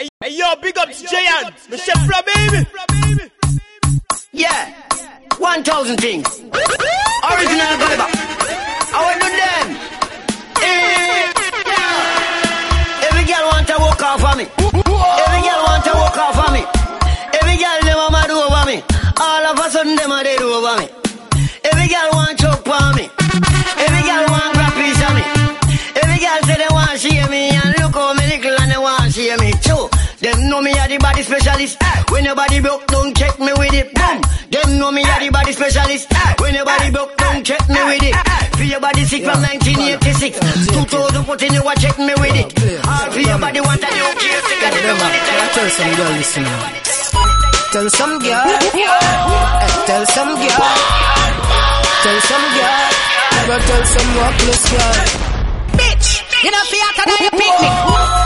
[0.00, 2.64] Hey, hey yo, big ups Jayan, the chef from baby.
[4.32, 4.72] Yeah,
[5.36, 6.26] 1,000 things.
[6.40, 8.08] Original Gulliver.
[8.08, 9.66] I want to them.
[13.04, 14.48] Every girl want to walk off of me.
[14.48, 16.64] Every girl want to walk off of me.
[17.36, 18.80] Every girl a mad over me.
[19.20, 20.88] All of a sudden them a dead over me.
[21.62, 22.49] Every girl want choke
[31.10, 31.76] body specialist.
[32.10, 33.94] When your body broke, don't check me with it.
[33.94, 34.18] Boom.
[34.50, 36.06] Them know me a the body specialist.
[36.38, 38.14] When your body broke, don't check me with it.
[38.56, 40.38] Feel your body sick from 1986.
[40.70, 42.48] 2014 you a check me with it.
[42.86, 44.44] All for your body want a new case.
[44.46, 45.18] Sick of the Remember, money.
[45.18, 46.62] I tell some girl listen now.
[47.70, 48.50] Tell some girl,
[49.86, 50.66] tell some girl,
[52.02, 52.74] tell some girl,
[53.30, 54.98] never tell some worthless girl.
[55.78, 56.08] Bitch,
[56.42, 58.19] you know fiata that you pick me.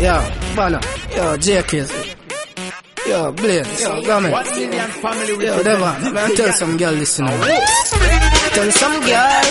[0.00, 0.14] Yo,
[0.54, 0.80] Banner,
[1.16, 1.72] yo, JK,
[3.08, 4.32] yo, Blaze, yo, Gamet,
[5.40, 7.32] yo, Devon, man, tell some girl listen now.
[8.54, 9.42] Tell some girl,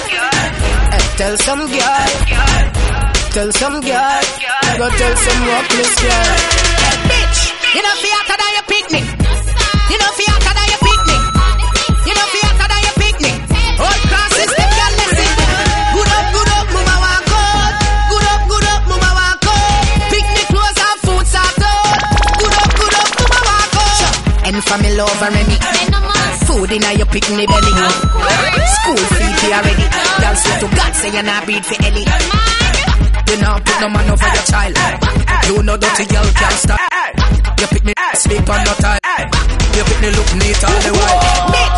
[0.96, 2.08] eh, tell some girl,
[3.34, 4.22] tell some girl,
[4.64, 6.67] never tell some worthless girl.
[25.00, 25.44] And for me.
[26.50, 27.74] Food in your pick me belly.
[28.82, 29.86] School fee already.
[30.38, 32.02] Swear to God say you're not beat for Ellie.
[33.30, 34.74] You know, put no man over your child.
[35.46, 36.80] You know dirty girl can't stop.
[37.60, 39.00] You pick me sleep on no time.
[39.78, 41.77] You pick me look neat all the while.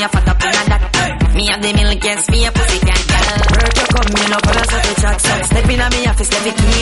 [0.00, 1.34] And your fat up in that.
[1.34, 3.40] Me have the milk, yes, me a pussy cat, girl.
[3.60, 6.42] Work you come, you know, color set the chat, Step in a me office, let
[6.44, 6.79] the key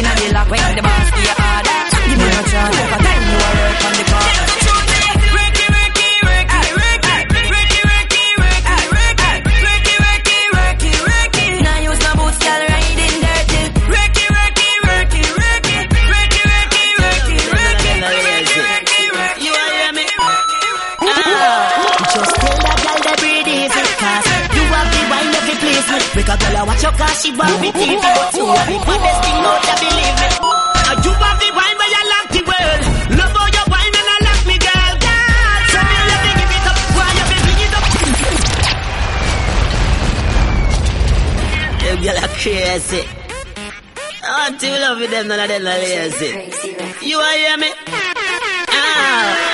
[26.25, 28.45] place me Make a girl a watch your car she want me TV But you
[28.45, 30.27] are the baddest thing out there believe me
[30.89, 32.83] Uh, You have the wine where you lock the world.
[33.19, 34.95] Love how you wine and I lock me girl.
[35.05, 35.63] God.
[35.73, 37.85] So me let me give it up Why you be bring it up.
[41.83, 43.03] Them girl are crazy.
[44.25, 46.31] I want to love with them none of them are lazy.
[47.07, 47.71] You are hear me?
[48.71, 49.48] Ah,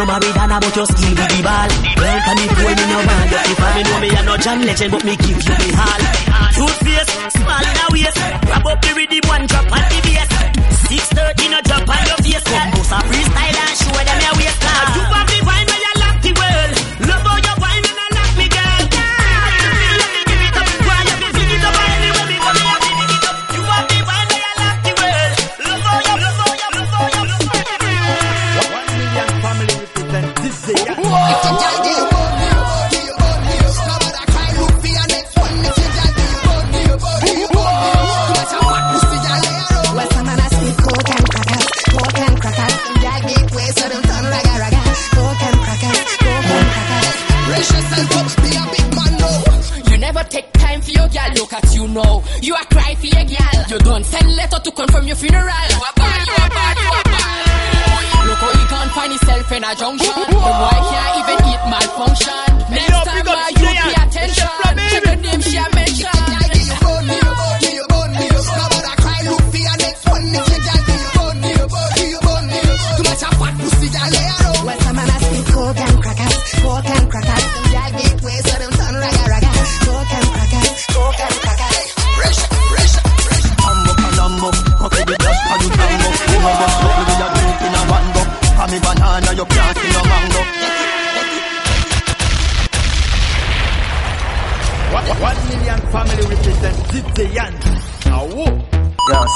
[0.00, 1.68] You know Maradona but you skill with the ball.
[2.00, 4.58] Well can me boy me no man You if I know me a no John
[4.64, 6.00] Legend But me give you the hall.
[6.56, 8.16] Toothpaste, small in a waist
[8.48, 10.30] Grab up the rhythm one drop on the bass.
[10.88, 12.44] Six thirty no drop on your face.
[12.48, 12.79] Come
[55.50, 56.76] bad.
[58.26, 60.14] Look how he can't find himself in a junction.
[60.14, 62.46] The boy can't even eat malfunction.
[62.70, 63.59] Next time big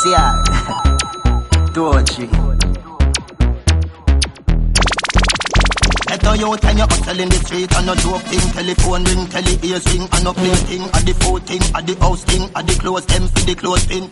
[0.03, 0.35] Ya.
[1.73, 2.27] Doji.
[6.05, 8.45] Better you than you hustle in the street and no joke thing.
[8.53, 11.95] Telephone ring, tele ears ring and no play thing At the food thing, at the
[12.03, 14.11] house thing, at the clothes them for the clothes thing.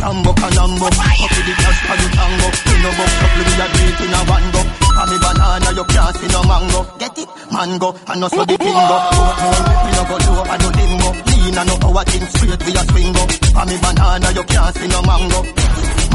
[0.00, 2.48] Tambo canambo, up with the cash for the tango.
[2.48, 4.60] You know box up with a drink in a one go.
[4.94, 6.80] For me banana you can't see no mango.
[6.96, 7.28] Get it?
[7.52, 11.60] Mango, and no so the kingo Oatmeal, me no go low and no limbo Lean
[11.60, 14.88] and no our thing straight we a swing go For me banana you can't see
[14.88, 15.40] no mango.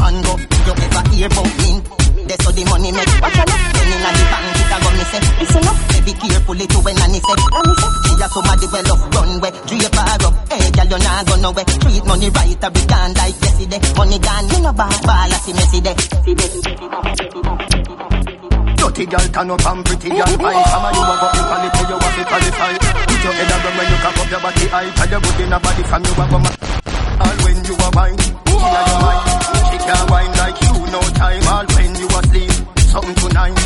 [0.02, 1.86] Mango, you ever hear about mint?
[2.26, 5.04] That's how the money make Watch out, then inna the bank it a go me
[5.06, 8.90] say Listen up, be careful it when Nanny say Nanny say, she a somebody well
[8.90, 9.50] off runway.
[9.70, 13.14] Drape her up, hey girl you nah go nowhere Treat money right, a be gone
[13.14, 13.80] like yesterday.
[13.94, 15.78] Money gone, you know ball, ball a see me see
[18.82, 20.26] Dirty girl turn up and pretty girl.
[20.26, 21.46] Fine Some of you a go in
[21.86, 24.90] you a fi qualify Put your head around when you cock up your body high.
[24.96, 26.56] Tell you good in a body from you go ma-
[27.20, 28.16] All when you a wine,
[28.48, 29.24] your mind.
[29.68, 31.44] She can't wine like you no time.
[31.52, 33.59] All when you a sleep, something tonight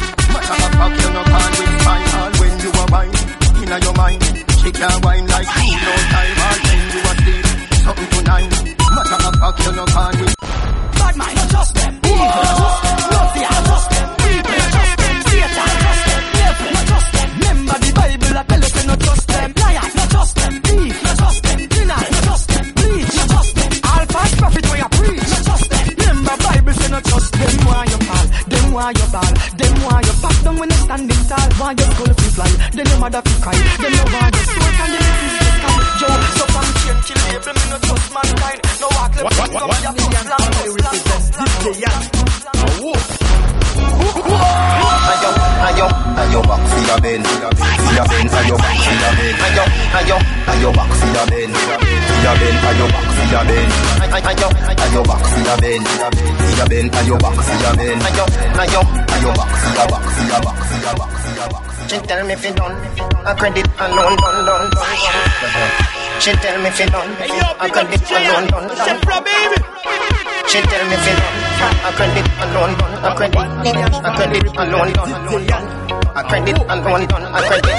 [31.65, 31.65] standing tall?
[31.65, 32.51] Why you school fi fly?
[32.77, 33.55] Then your mother fi cry.
[33.55, 35.77] Them no why you smoke and them fi the sky.
[36.01, 38.61] Joe, so from chain kill label, me not trust mankind.
[38.81, 42.07] No walk left, One, no one, one me a million push, family represent DJ Yanne.
[42.45, 43.01] Now, whoa.
[45.15, 45.31] Ayo,
[45.69, 45.87] ayo,
[46.21, 49.35] ayo back for your ben, for your ben, ayo back for your ben.
[49.47, 49.65] Ayo,
[49.95, 50.17] ayo,
[50.51, 53.69] ayo back for your ben, for your ben, ayo back for your ben.
[54.15, 54.49] Ayo,
[54.83, 57.99] ayo back for your ben, for your ben, ayo back for your ben.
[58.05, 58.25] Ayo,
[58.63, 58.81] ayo,
[59.15, 61.63] ayo back for your back, for your back, for your back, for your back.
[61.85, 62.75] She tell me if it done,
[63.27, 64.89] a credit alone, done, done, done.
[66.19, 68.99] She tell me if it done, Hey, yo, a credit alone, done, done.
[70.49, 71.37] She tell me if it done,
[71.85, 75.84] a credit alone, done, a credit, a credit alone, done, DJ
[76.17, 77.75] A credit alone done, a credit,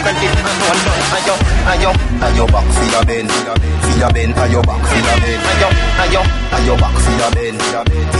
[0.00, 1.02] credit alone done.
[1.12, 1.34] Ayo,
[1.68, 1.90] ayo,
[2.24, 3.44] ayo back for your ben, for
[4.00, 5.36] your ben, ayo back for your ben.
[5.44, 5.68] Ayo,
[6.00, 6.22] ayo,
[6.56, 7.68] ayo back for your ben, for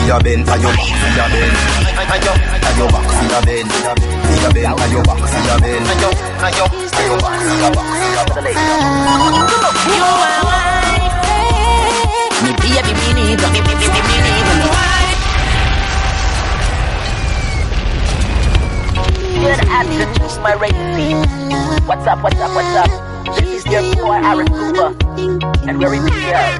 [0.04, 1.56] your ben, ayo back for your ben.
[2.04, 2.32] Ayo,
[2.68, 5.88] ayo back for your ben, for your ben, ayo back for your ben.
[5.88, 6.10] Ayo,
[6.44, 6.64] ayo,
[7.00, 8.52] ayo back for your back for your back.
[9.88, 11.16] You are white.
[12.44, 14.95] Me baby, me need, me, me,
[19.46, 20.26] me, me, me need,
[20.96, 21.14] me.
[21.14, 22.90] Good afternoon, What's up, what's up, what's up?
[23.36, 24.90] This is your boy Aaron Cooper,
[25.68, 26.58] and we're in the air.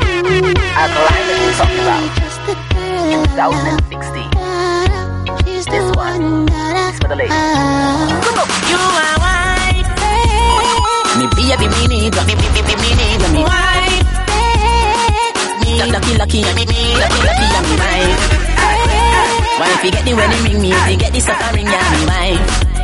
[0.77, 2.07] Our climate is talking about
[3.91, 4.31] 2016.
[5.67, 7.35] This one is for the ladies.
[8.71, 9.89] You are white.
[11.19, 13.43] Me baby, me need, me, me, me, me, me need, me.
[13.43, 14.07] White.
[15.63, 18.47] Me lucky, lucky, me, me lucky, lucky, I me wife.
[19.59, 22.07] Why if you get the wedding ring, me if you get the suffering, yeah, me
[22.07, 22.76] wife.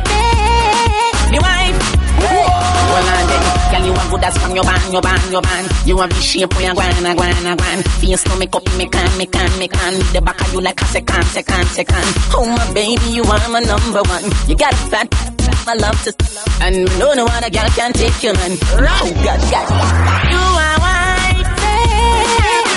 [1.33, 1.81] Me wife.
[2.21, 5.65] Well, on then, girl, you want good as from your band, your band, your band.
[5.83, 7.81] You want the shape where you guana, guana, guan.
[7.97, 9.93] Face no make up, me can, me can, me can.
[10.13, 12.05] The back of you like a second, second, second.
[12.37, 14.29] Oh my baby, you are my number one.
[14.45, 15.09] You got a fat,
[15.65, 16.13] I love to,
[16.61, 18.53] and no, no other girl can take you, man.
[18.77, 19.67] Oh God, God,
[20.29, 21.49] you are white.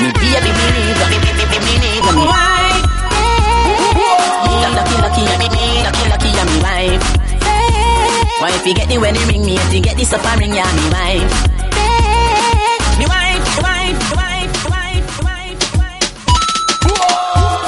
[0.00, 2.88] Me baby, me need, me, me, me, me, me need, me white.
[4.48, 7.35] You lucky, lucky, me, me, lucky, lucky, I'm me wife.
[8.38, 10.84] Why if you get the wedding ring, me if you get the suffering, yeah, me
[10.92, 11.32] wife.
[13.00, 16.08] Me wife, me wife, me wife, me wife, me wife, wife.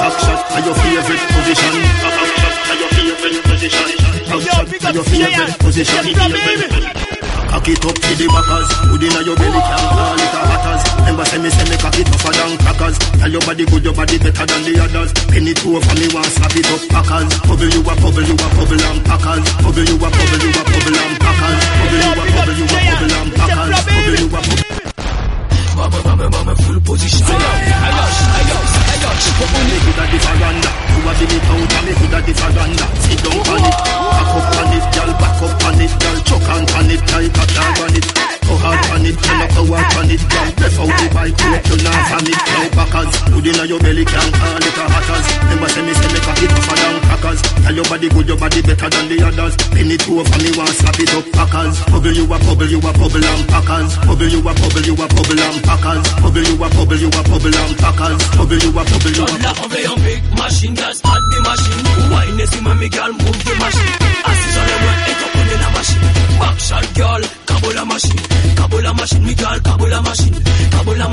[0.05, 1.73] Action are your favorite position.
[2.05, 3.85] Action are your favorite position.
[4.29, 7.08] Yo, Action are your favorite position.
[7.59, 8.71] Cock it up to the backers.
[8.87, 10.83] Good inna your belly can't call it a hatters.
[10.95, 12.95] Remember say me say me cock it tougher than crackers.
[13.19, 15.11] Tell your body good, your body better than the others.
[15.27, 17.27] Penny two over me want slap it up packers.
[17.43, 19.43] Bubble you a bubble, you a bubble and packers.
[19.59, 21.78] Bubble you a bubble, you a bubble and packers.
[43.59, 45.27] Inna your belly can't uh, call it a hatters.
[45.43, 47.41] Remember say me say me cock it tougher than crackers.
[47.41, 49.53] Tell your body good, your body better than the others.
[49.75, 51.75] Penny two over me want slap it up packers.
[51.91, 53.91] Bubble you a bubble, you a bubble and packers.
[54.07, 56.05] Bubble you a bubble, you a bubble and packers.
[56.23, 58.21] Bubble you a bubble, you a bubble and packers.
[58.37, 61.83] Bubble you a bubble, you a envers en big machine, girl, start the machine.
[62.11, 63.95] Wine is in my girl, move the machine.
[64.23, 65.08] Assise sur le main et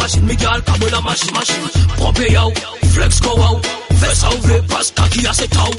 [0.06, 1.68] machine, mi girl, cabo la machine, machine.
[1.96, 2.52] Propre yow,
[2.94, 3.60] flex go wow.
[4.00, 5.70] Fais ça ouvrir parce qu'à a c'est tau.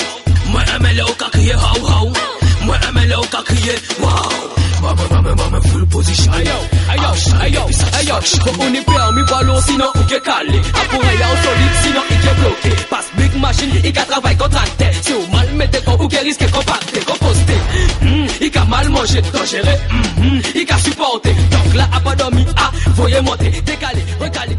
[0.52, 2.12] Moi, MLO, qu'a crié how how.
[2.66, 4.58] Moi, MLO, qu'a crié wow.
[4.82, 6.32] Mama, mama, mama, full position.
[6.34, 6.58] Ayo,
[6.90, 7.10] ayo,
[7.42, 7.62] ayo,
[7.98, 10.60] ayo, chiko uni permis ballon sinon ou ke calé.
[10.74, 12.76] Apure ya ou solide sinon il ke bloqué.
[12.90, 14.86] Passe big machine, il ka travail contracté.
[15.02, 17.56] Si ou mal mette ton ou ke risque compacté, composté.
[18.48, 20.56] I ka mal manje, tan jere mm-hmm.
[20.56, 24.56] I ka supporte, tank la apadomi A, voye monte, dekale, rekale